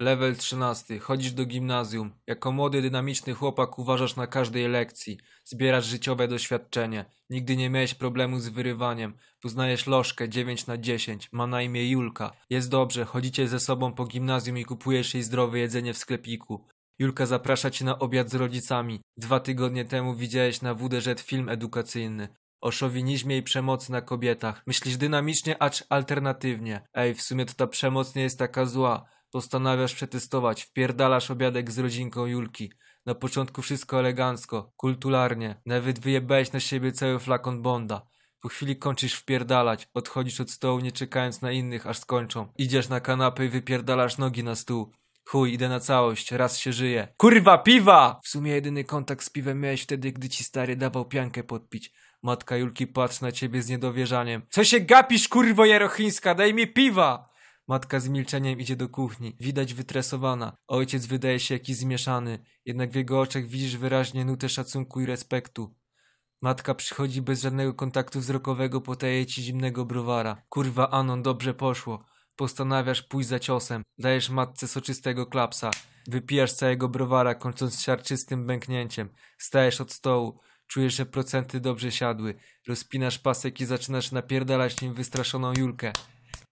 [0.00, 0.98] Level 13.
[0.98, 2.12] Chodzisz do gimnazjum.
[2.26, 5.18] Jako młody, dynamiczny chłopak uważasz na każdej lekcji.
[5.44, 7.04] Zbierasz życiowe doświadczenie.
[7.30, 9.16] Nigdy nie miałeś problemu z wyrywaniem.
[9.40, 11.28] Poznajesz lożkę 9 na 10.
[11.32, 12.32] Ma na imię Julka.
[12.50, 16.66] Jest dobrze, chodzicie ze sobą po gimnazjum i kupujesz jej zdrowe jedzenie w sklepiku.
[16.98, 19.00] Julka zaprasza cię na obiad z rodzicami.
[19.16, 22.28] Dwa tygodnie temu widziałeś na WDŻ film edukacyjny.
[22.60, 24.62] O szowinizmie i przemocy na kobietach.
[24.66, 26.80] Myślisz dynamicznie, acz alternatywnie.
[26.94, 29.14] Ej, w sumie to ta przemoc nie jest taka zła.
[29.34, 30.62] Postanawiasz przetestować.
[30.62, 32.72] Wpierdalasz obiadek z rodzinką Julki.
[33.06, 35.60] Na początku wszystko elegancko, kulturalnie.
[35.66, 38.06] Nawet wyjebałeś na siebie cały flakon Bonda.
[38.40, 39.88] Po chwili kończysz wpierdalać.
[39.94, 42.48] Odchodzisz od stołu nie czekając na innych, aż skończą.
[42.58, 44.92] Idziesz na kanapę i wypierdalasz nogi na stół.
[45.24, 47.08] Chuj, idę na całość, raz się żyje.
[47.16, 48.20] Kurwa, piwa!
[48.24, 51.92] W sumie jedyny kontakt z piwem miałeś wtedy, gdy ci stary dawał piankę podpić.
[52.22, 54.42] Matka Julki patrzy na ciebie z niedowierzaniem.
[54.50, 57.33] Co się gapisz, kurwo jarochińska, daj mi piwa!
[57.68, 59.36] Matka z milczeniem idzie do kuchni.
[59.40, 60.56] Widać wytresowana.
[60.68, 62.44] Ojciec wydaje się jakiś zmieszany.
[62.64, 65.74] Jednak w jego oczach widzisz wyraźnie nutę szacunku i respektu.
[66.42, 70.42] Matka przychodzi bez żadnego kontaktu wzrokowego, podaje ci zimnego browara.
[70.48, 72.04] Kurwa, Anon, dobrze poszło.
[72.36, 73.82] Postanawiasz pójść za ciosem.
[73.98, 75.70] Dajesz matce soczystego klapsa.
[76.06, 79.08] Wypijasz całego browara, kończąc siarczystym bęknięciem.
[79.38, 80.40] Stajesz od stołu.
[80.66, 82.34] Czujesz, że procenty dobrze siadły.
[82.68, 85.92] Rozpinasz pasek i zaczynasz napierdalać nim wystraszoną Julkę.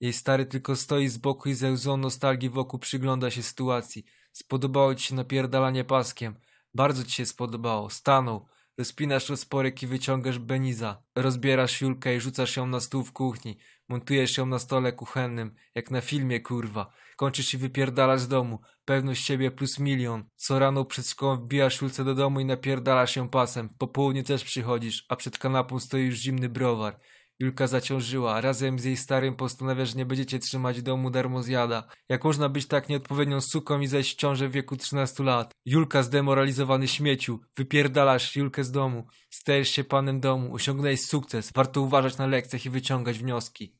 [0.00, 4.04] Jej stary tylko stoi z boku i ze łzą nostalgii wokół przygląda się sytuacji.
[4.32, 6.34] Spodobało ci się napierdalanie paskiem.
[6.74, 7.90] Bardzo ci się spodobało.
[7.90, 8.46] Stanął.
[8.78, 11.02] Rozpinasz rozporek i wyciągasz Beniza.
[11.16, 13.58] Rozbierasz Julkę i rzucasz ją na stół w kuchni.
[13.88, 16.92] Montujesz ją na stole kuchennym, jak na filmie, kurwa.
[17.16, 18.60] Kończysz i wypierdalasz z domu.
[18.84, 20.24] Pewność siebie plus milion.
[20.36, 23.68] Co rano przed szkołą wbijasz Julce do domu i napierdalasz ją pasem.
[23.78, 27.00] Po południu też przychodzisz, a przed kanapą stoi już zimny browar.
[27.40, 28.40] Julka zaciążyła.
[28.40, 31.88] Razem z jej starym postanawia, że nie będziecie trzymać domu darmozjada.
[32.08, 35.52] Jak można być tak nieodpowiednią suką i zejść w ciążę w wieku 13 lat?
[35.64, 37.40] Julka zdemoralizowany śmieciu.
[37.56, 39.06] Wypierdalasz Julkę z domu.
[39.30, 40.54] Stajesz się panem domu.
[40.54, 41.52] Osiągnąłeś sukces.
[41.54, 43.79] Warto uważać na lekcjach i wyciągać wnioski.